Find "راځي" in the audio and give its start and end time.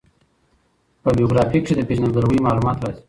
2.81-2.99